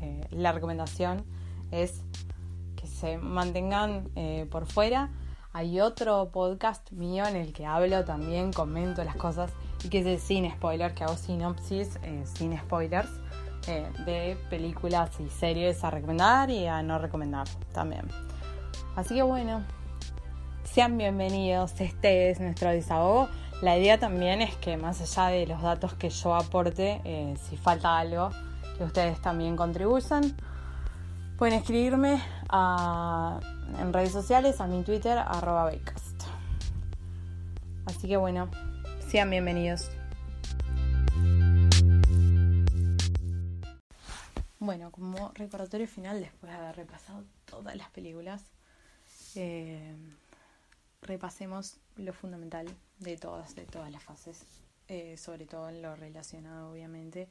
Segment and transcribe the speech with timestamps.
[0.00, 1.24] eh, la recomendación
[1.70, 2.02] es
[2.76, 5.10] que se mantengan eh, por fuera.
[5.52, 9.52] Hay otro podcast mío en el que hablo también, comento las cosas
[9.84, 13.10] y que es de sin spoilers, que hago sinopsis eh, sin spoilers
[14.06, 18.08] de películas y series a recomendar y a no recomendar también.
[18.96, 19.62] Así que bueno,
[20.64, 23.28] sean bienvenidos, este es nuestro desahogo.
[23.62, 27.98] La idea también es que más allá de los datos que yo aporte, si falta
[27.98, 28.30] algo,
[28.80, 30.34] que ustedes también contribuyan.
[31.36, 32.22] Pueden escribirme
[33.78, 36.22] en redes sociales, a mi Twitter, arroba Baycast.
[37.84, 38.50] Así que bueno,
[39.06, 39.90] sean bienvenidos.
[44.58, 48.42] Bueno, como recordatorio final, después de haber repasado todas las películas,
[49.34, 49.94] eh,
[51.02, 52.66] repasemos lo fundamental
[52.98, 54.42] de todas, de todas las fases,
[54.88, 57.28] eh, sobre todo en lo relacionado obviamente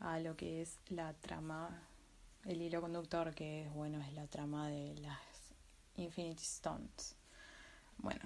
[0.00, 1.82] a lo que es la trama,
[2.44, 5.18] el hilo conductor que es bueno es la trama de las
[5.96, 7.16] Infinity Stones.
[7.98, 8.22] Bueno,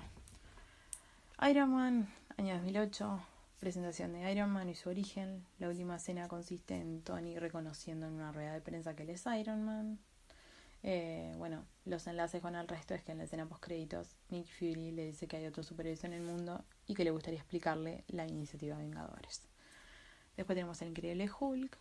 [1.48, 3.20] Iron Man, año 2008,
[3.60, 5.44] presentación de Iron Man y su origen.
[5.58, 9.24] La última escena consiste en Tony reconociendo en una rueda de prensa que él es
[9.26, 9.98] Iron Man.
[10.82, 14.46] Eh, bueno, los enlaces con el resto es que en la escena post créditos Nick
[14.46, 18.04] Fury le dice que hay otro superhéroe en el mundo y que le gustaría explicarle
[18.08, 19.47] la iniciativa Vengadores.
[20.38, 21.76] Después tenemos el increíble Hulk,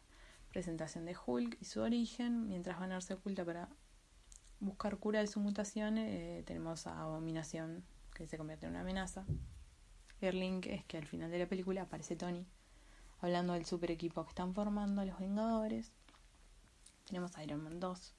[0.50, 3.70] presentación de Hulk y su origen, mientras Banner se oculta para
[4.60, 7.84] buscar cura de su mutación, eh, tenemos a Abominación,
[8.16, 9.28] que se convierte en una amenaza.
[10.22, 12.48] El link es que al final de la película aparece Tony
[13.20, 15.92] hablando del super equipo que están formando los Vengadores.
[17.06, 18.16] Tenemos a Iron Man 2,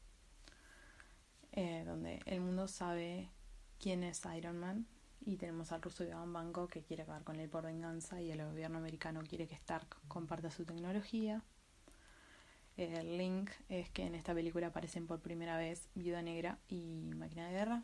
[1.51, 3.29] eh, donde el mundo sabe
[3.81, 4.87] quién es Iron Man
[5.21, 8.45] y tenemos al ruso Iván Banco que quiere acabar con él por venganza y el
[8.45, 11.43] gobierno americano quiere que Stark comparta su tecnología.
[12.77, 17.47] El link es que en esta película aparecen por primera vez Viuda Negra y Máquina
[17.47, 17.83] de Guerra.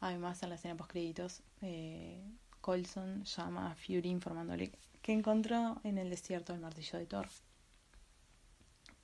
[0.00, 2.22] Además, en la escena post créditos, eh,
[2.60, 7.28] Colson llama a Fury informándole que encontró en el desierto el martillo de Thor.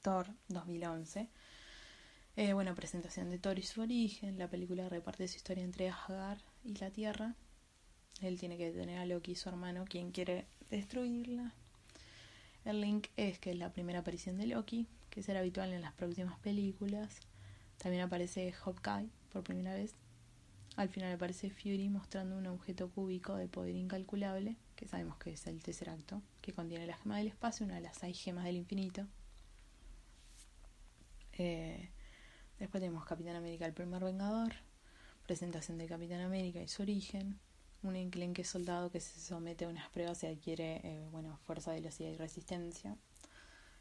[0.02, 1.28] Thor 2011
[2.36, 4.38] eh, bueno, presentación de Thor y su origen.
[4.38, 7.34] La película reparte su historia entre Asgard y la Tierra.
[8.20, 11.54] Él tiene que detener a Loki, su hermano, quien quiere destruirla.
[12.64, 15.92] El link es que es la primera aparición de Loki, que será habitual en las
[15.94, 17.20] próximas películas.
[17.78, 19.94] También aparece Hawkeye por primera vez.
[20.76, 25.46] Al final aparece Fury mostrando un objeto cúbico de poder incalculable, que sabemos que es
[25.46, 29.06] el Tesseracto, que contiene la gema del espacio, una de las seis gemas del infinito.
[31.32, 31.90] Eh,
[32.60, 34.52] Después tenemos Capitán América, el primer Vengador,
[35.30, 37.38] presentación de Capitán América y su origen,
[37.84, 42.10] un enclenque soldado que se somete a unas pruebas y adquiere eh, bueno, fuerza, velocidad
[42.10, 42.96] y resistencia.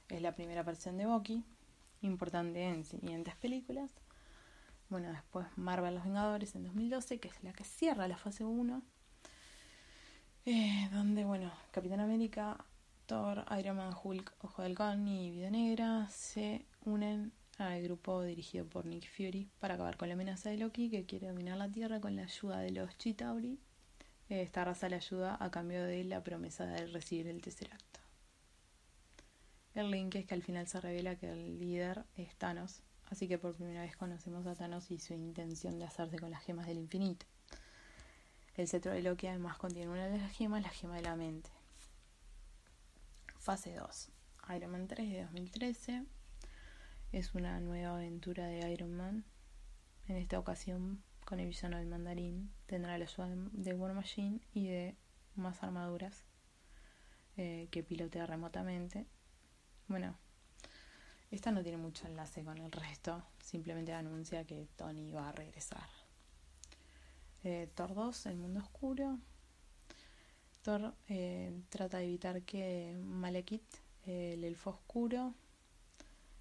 [0.09, 1.43] Es la primera aparición de Bucky,
[2.03, 3.89] importante en siguientes películas.
[4.89, 8.83] Bueno, después Marvel Los Vengadores en 2012, que es la que cierra la fase 1.
[10.45, 12.63] Eh, donde, bueno, Capitán América,
[13.07, 18.65] Thor, Iron Man, Hulk, Ojo del Halcón y Vida Negra se unen al grupo dirigido
[18.65, 21.99] por Nick Fury para acabar con la amenaza de Loki que quiere dominar la Tierra
[21.99, 23.59] con la ayuda de los Chitauri.
[24.29, 27.99] Esta raza le ayuda a cambio de la promesa de recibir el tercer acto.
[29.73, 33.37] El link es que al final se revela que el líder es Thanos, así que
[33.37, 36.77] por primera vez conocemos a Thanos y su intención de hacerse con las gemas del
[36.77, 37.25] infinito.
[38.55, 41.49] El cetro de Loki además contiene una de las gemas, la gema de la mente.
[43.37, 44.09] Fase 2.
[44.55, 46.03] Iron Man 3 de 2013
[47.11, 49.25] es una nueva aventura de Iron Man.
[50.07, 54.67] En esta ocasión, con el villano del mandarín, tendrá la ayuda de War Machine y
[54.67, 54.95] de
[55.35, 56.23] más armaduras
[57.37, 59.07] eh, que pilotea remotamente.
[59.87, 60.17] Bueno,
[61.31, 65.89] esta no tiene mucho enlace con el resto, simplemente anuncia que Tony va a regresar.
[67.43, 69.17] Eh, Thor 2, El Mundo Oscuro.
[70.61, 75.33] Thor eh, trata de evitar que Malekith, el elfo oscuro,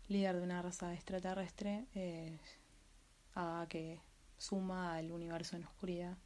[0.08, 2.38] líder de una raza extraterrestre, eh,
[3.34, 4.00] haga que
[4.38, 6.16] suma al universo en oscuridad.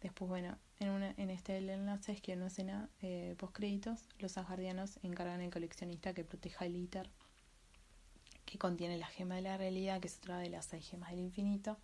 [0.00, 4.08] Después, bueno, en, una, en este enlace es que en una escena eh, post créditos,
[4.18, 7.10] los asgardianos encargan al coleccionista que proteja el ITER,
[8.44, 11.20] que contiene la gema de la realidad, que es otra de las seis gemas del
[11.20, 11.78] infinito.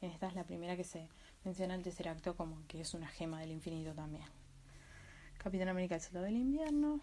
[0.00, 1.08] En esta es la primera que se
[1.44, 4.24] menciona el tercer acto como que es una gema del infinito también.
[5.36, 7.00] Capitán América, el soldado del invierno.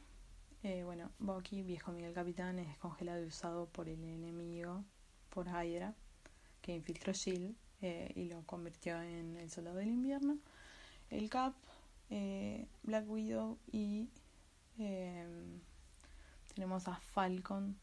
[0.68, 4.84] Eh, bueno, Bucky, viejo Miguel Capitán, es descongelado y usado por el enemigo,
[5.30, 5.94] por Hydra,
[6.60, 10.40] que infiltró Shield eh, y lo convirtió en el soldado del invierno.
[11.12, 11.54] El Cap,
[12.10, 14.10] eh, Black Widow y
[16.56, 17.78] tenemos a Falcon,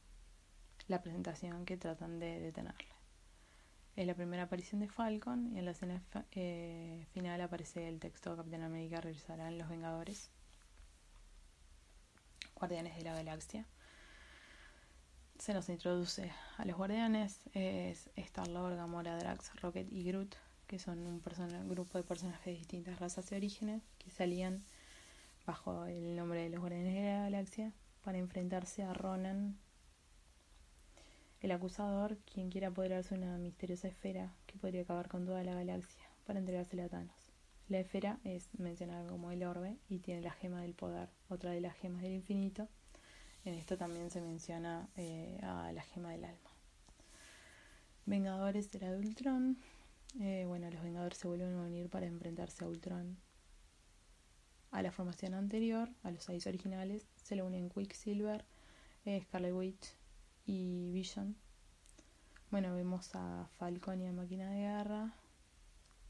[0.89, 2.97] la presentación que tratan de detenerle.
[3.95, 6.03] Es la primera aparición de Falcon y en la escena
[7.13, 10.33] final aparece el texto Capitán América regresará en Los Vengadores.
[12.63, 13.67] Guardianes de la Galaxia.
[15.37, 20.37] Se nos introduce a los guardianes, es Star-Lord, Gamora, Drax, Rocket y Groot,
[20.69, 21.21] que son un
[21.69, 24.63] grupo de personajes de distintas razas y orígenes que salían
[25.45, 27.73] bajo el nombre de los Guardianes de la Galaxia
[28.05, 29.59] para enfrentarse a Ronan,
[31.41, 35.57] el acusador, quien quiere apoderarse de una misteriosa esfera que podría acabar con toda la
[35.57, 37.22] galaxia para entregársela a Thanos.
[37.73, 41.63] La esfera es mencionada como el orbe y tiene la gema del poder, otra de
[41.63, 42.69] las gemas del infinito.
[43.47, 46.51] En esto también se menciona eh, a la gema del alma.
[48.05, 49.57] Vengadores era de Ultron.
[50.21, 53.17] Eh, bueno, los Vengadores se vuelven a unir para enfrentarse a Ultron.
[54.71, 58.45] A la formación anterior, a los seis originales, se le unen Quicksilver,
[59.07, 59.95] eh, Scarlet Witch
[60.45, 61.37] y Vision.
[62.51, 65.15] Bueno, vemos a Falcon y a Máquina de Guerra,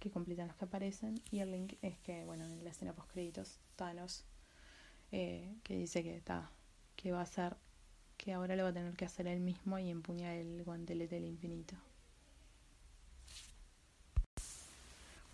[0.02, 1.22] que completan los que aparecen.
[1.30, 4.24] Y el link es que, bueno, en la escena post créditos, Thanos,
[5.12, 6.50] eh, que dice que está,
[6.96, 7.56] que va a ser,
[8.16, 11.26] que ahora lo va a tener que hacer él mismo y empuñar el guantelete del
[11.26, 11.76] infinito.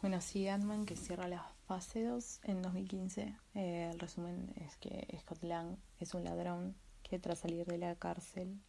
[0.02, 3.34] Bueno, sí, Ant-Man que cierra la fase 2 en 2015.
[3.54, 7.94] Eh, el resumen es que Scott Lang es un ladrón que tras salir de la
[7.96, 8.60] cárcel,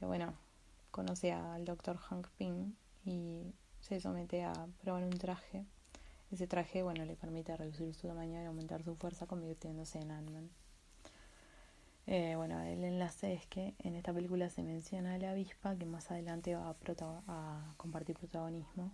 [0.00, 0.34] eh, bueno,
[0.90, 2.74] conoce al doctor Hank Pym
[3.04, 3.52] y
[3.86, 4.52] se somete a
[4.82, 5.64] probar un traje.
[6.32, 10.50] Ese traje, bueno, le permite reducir su tamaño y aumentar su fuerza convirtiéndose en Ant-Man.
[12.08, 15.86] Eh, bueno, el enlace es que en esta película se menciona a la avispa que
[15.86, 16.74] más adelante va
[17.28, 18.92] a, compartir protagonismo.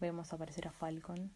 [0.00, 1.30] Vemos aparecer a Falcon.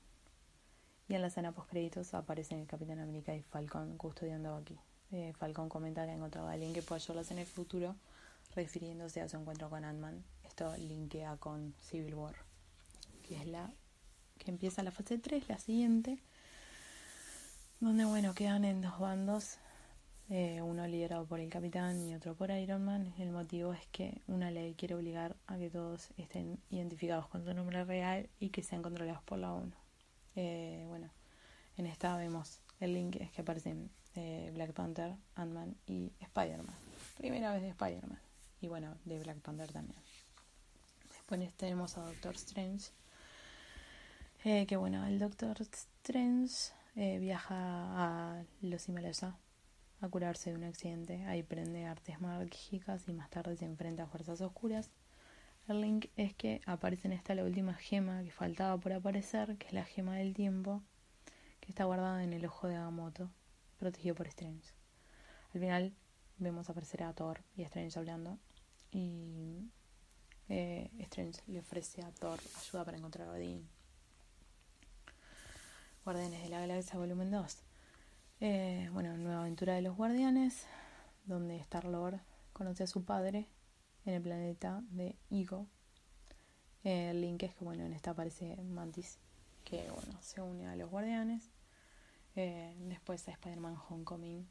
[1.09, 4.77] Y en la escena post créditos aparecen el Capitán América y Falcon custodiando aquí.
[5.13, 7.95] Eh, Falcon comenta que ha encontrado a alguien que pueda ayudarlas en el futuro,
[8.57, 10.25] refiriéndose a su encuentro con Ant-Man.
[10.43, 12.52] Esto linkea con Civil War
[13.33, 13.73] que es la
[14.39, 16.19] que empieza la fase 3, la siguiente,
[17.81, 19.57] donde bueno, quedan en dos bandos,
[20.29, 23.15] eh, uno liderado por el capitán y otro por Iron Man.
[23.19, 27.55] El motivo es que una ley quiere obligar a que todos estén identificados con su
[27.55, 29.73] nombre real y que sean controlados por la ONU.
[30.37, 31.09] Eh, bueno,
[31.79, 36.77] en esta vemos el link que aparecen eh, Black Panther, Ant-Man y Spider-Man.
[37.17, 38.21] Primera vez de Spider-Man.
[38.61, 40.01] Y bueno, de Black Panther también.
[41.09, 42.91] Después tenemos a Doctor Strange,
[44.45, 50.65] eh, que bueno, el Doctor Strange eh, viaja a los Himalayas a curarse de un
[50.65, 51.25] accidente.
[51.27, 54.91] Ahí prende artes mágicas y más tarde se enfrenta a fuerzas oscuras.
[55.69, 59.69] El link es que aparece en esta la última gema que faltaba por aparecer, que
[59.69, 60.83] es la gema del tiempo,
[61.61, 63.31] que está guardada en el ojo de Agamotto,
[63.79, 64.75] protegido por Strange.
[65.55, 65.95] Al final
[66.39, 68.39] vemos aparecer a Thor y a Strange hablando
[68.91, 69.71] y
[70.49, 73.69] eh, Strange le ofrece a Thor ayuda para encontrar a Odin
[76.05, 77.59] Guardianes de la Galaxia Volumen 2.
[78.41, 80.67] Eh, bueno, nueva aventura de los Guardianes,
[81.27, 82.19] donde Star-Lord
[82.53, 83.47] conoce a su padre
[84.05, 85.15] en el planeta de.
[85.31, 89.21] Eh, el link es que, bueno, en esta aparece Mantis,
[89.63, 91.51] que, bueno, se une a los Guardianes.
[92.35, 94.45] Eh, después a Spider-Man Homecoming,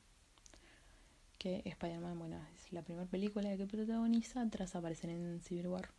[1.38, 5.90] que Spider-Man, bueno, es la primera película que protagoniza tras aparecer en Civil War.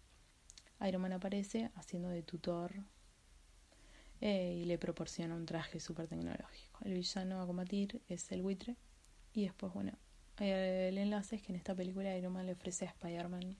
[0.80, 2.72] Iron Man aparece haciendo de tutor
[4.22, 6.78] eh, y le proporciona un traje súper tecnológico.
[6.84, 8.76] El villano a combatir es el buitre
[9.34, 9.98] y después, bueno,
[10.38, 13.56] el enlace es que en esta película Iron Man le ofrece a Spider-Man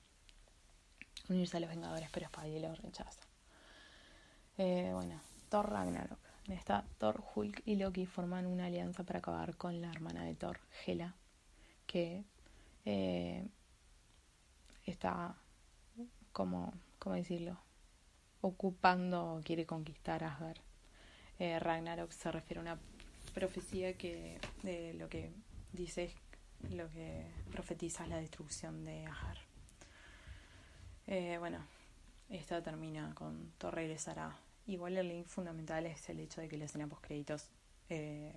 [1.28, 3.24] unirse a los Vengadores, pero Spider lo rechaza.
[4.56, 6.20] Eh, bueno, Thor Ragnarok.
[6.46, 10.36] En esta, Thor, Hulk y Loki forman una alianza para acabar con la hermana de
[10.36, 11.16] Thor, Hela,
[11.88, 12.24] que
[12.84, 13.48] eh,
[14.86, 15.34] está
[16.32, 17.58] como, ¿cómo decirlo?
[18.42, 20.58] Ocupando quiere conquistar Asgard.
[21.38, 22.80] Eh, Ragnarok se refiere a una
[23.34, 25.32] profecía que de lo que
[25.72, 26.12] dice
[26.70, 29.38] lo que profetiza la destrucción de Asgard.
[31.06, 31.58] Eh, bueno,
[32.28, 34.36] esta termina con Thor regresará.
[34.66, 37.48] Igual el link fundamental es el hecho de que la escena post créditos
[37.88, 38.32] eh,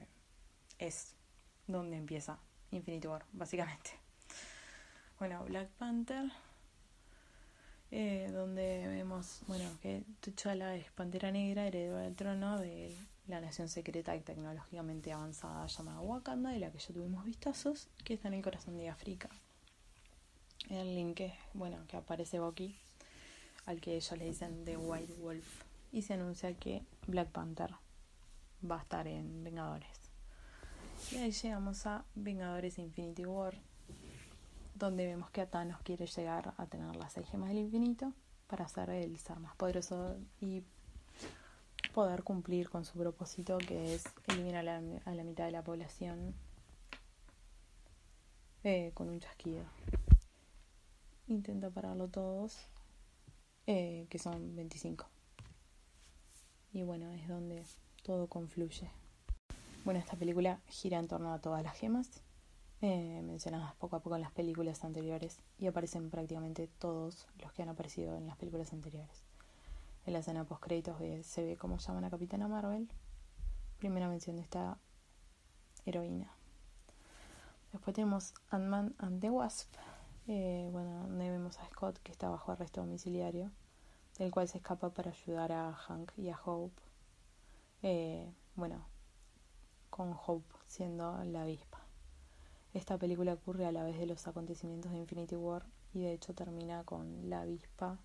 [0.80, 1.14] es
[1.68, 2.40] donde empieza
[2.72, 3.92] Infinity War, básicamente.
[5.20, 6.32] Bueno, Black Panther
[7.98, 12.94] eh, donde vemos, bueno, que T'Challa es Pantera Negra, heredero del trono de
[13.28, 18.16] la nación secreta y tecnológicamente avanzada llamada Wakanda, de la que ya tuvimos vistazos, que
[18.16, 19.30] está en el corazón de África.
[20.70, 22.76] El link que, bueno, que aparece Bucky,
[23.66, 27.76] al que ellos le dicen The White Wolf, y se anuncia que Black Panther
[28.70, 29.98] va a estar en Vengadores.
[31.14, 33.56] Y ahí llegamos a Vengadores Infinity War,
[34.76, 38.14] donde vemos que Thanos quiere llegar a tener las seis gemas del infinito
[38.48, 40.64] para ser el ser más poderoso y
[41.94, 46.36] poder cumplir con su propósito que es eliminar a la, mitad de la población
[48.64, 49.64] eh, con un chasquido.
[51.28, 52.68] Intenta pararlo todos,
[53.66, 55.08] eh, que son 25.
[56.74, 57.64] Y bueno, es donde
[58.04, 58.92] todo confluye.
[59.86, 62.22] Bueno, esta película gira en torno a todas las gemas
[62.82, 67.64] eh, mencionadas poco a poco en las películas anteriores y aparecen prácticamente todos los que
[67.64, 69.24] han aparecido en las películas anteriores.
[70.06, 72.88] En la escena post créditos se ve cómo llaman a Capitana Marvel,
[73.80, 74.78] primera mención de esta
[75.86, 76.32] heroína.
[77.72, 79.74] Después tenemos Ant-Man and the Wasp,
[80.28, 83.52] eh, bueno, donde vemos a Scott que está bajo arresto domiciliario,
[84.18, 86.82] del cual se escapa para ayudar a Hank y a Hope.
[87.84, 88.86] Eh, bueno,
[89.90, 91.75] con Hope siendo la avispa.
[92.76, 96.34] Esta película ocurre a la vez de los acontecimientos de Infinity War y de hecho
[96.34, 97.98] termina con la avispa,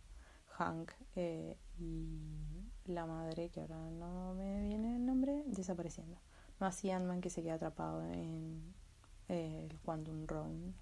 [0.50, 2.20] Hank eh, y
[2.84, 6.20] la madre, que ahora no me viene el nombre, desapareciendo.
[6.60, 8.62] No así Ant-Man que se queda atrapado en
[9.28, 10.72] eh, el Quantum Realm.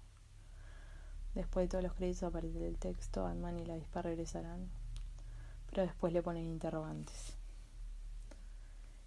[1.33, 4.69] Después de todos los créditos aparece el texto, Ant-Man y la avispa regresarán.
[5.67, 7.39] Pero después le ponen interrogantes.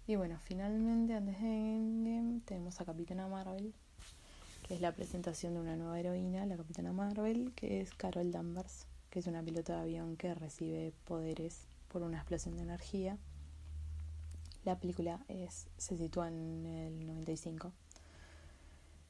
[0.07, 3.73] Y bueno, finalmente antes de Endgame tenemos a Capitana Marvel
[4.63, 8.87] que es la presentación de una nueva heroína, la Capitana Marvel, que es Carol Danvers,
[9.09, 13.17] que es una pilota de avión que recibe poderes por una explosión de energía.
[14.63, 17.71] La película es, se sitúa en el 95.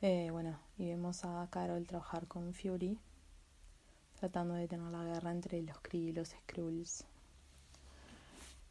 [0.01, 2.97] Eh, bueno, y vemos a Carol trabajar con Fury,
[4.19, 7.05] tratando de tener la guerra entre los Kree y los Skrulls.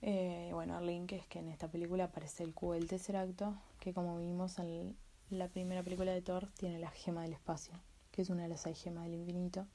[0.02, 3.94] Eh, bueno, el link es que en esta película aparece el cubo del acto que
[3.94, 4.96] como vimos en
[5.32, 7.72] la primera película de Thor tiene la gema del espacio,
[8.10, 9.66] que es una de las seis gemas del infinito.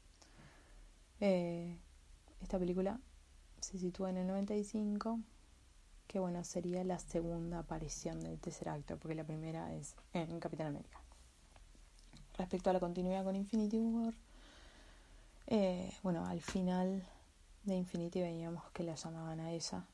[1.20, 1.76] Eh,
[2.42, 3.00] esta película
[3.60, 5.20] se sitúa en el 95,
[6.08, 10.68] que bueno, sería la segunda aparición del tercer acto, porque la primera es en Capitán
[10.68, 11.02] América.
[12.38, 14.14] Respecto a la continuidad con Infinity War,
[15.48, 17.04] eh, bueno, al final
[17.64, 19.88] de Infinity veíamos que la llamaban a ella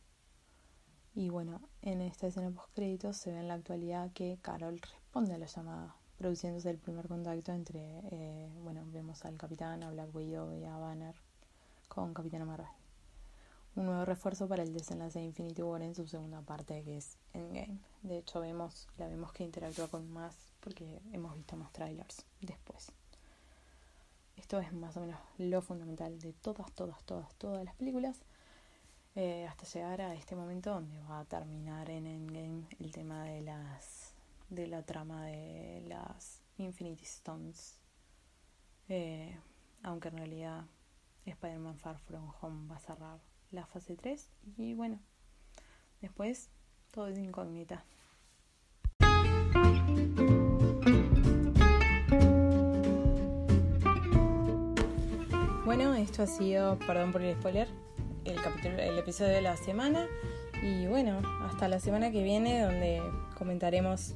[1.16, 4.82] y bueno, en esta escena post créditos se ve en la actualidad que Carol
[5.14, 9.92] responde a la llamada, produciéndose el primer contacto entre, eh, bueno, vemos al capitán, a
[9.92, 11.14] Black Widow y a Banner
[11.88, 12.66] con Capitana Marvel.
[13.76, 17.20] Un nuevo refuerzo para el desenlace de Infinity War en su segunda parte, que es
[17.34, 17.78] Endgame.
[18.02, 22.92] De hecho, vemos, la vemos que interactúa con más porque hemos visto más trailers después.
[24.36, 28.18] Esto es más o menos lo fundamental de todas, todas, todas, todas las películas.
[29.14, 33.42] Eh, hasta llegar a este momento donde va a terminar en Endgame el tema de
[33.44, 34.03] las
[34.50, 37.80] de la trama de las Infinity Stones.
[38.90, 39.38] Eh,
[39.82, 40.66] aunque en realidad
[41.26, 43.20] Spider-Man Far From Home va a cerrar
[43.52, 45.00] la fase 3 y bueno
[46.02, 46.50] después
[46.92, 47.86] todo es incógnita.
[55.66, 57.68] Bueno esto ha sido perdón por el spoiler
[58.26, 60.08] el, capítulo, el episodio de la semana.
[60.62, 63.02] Y bueno, hasta la semana que viene donde
[63.38, 64.16] comentaremos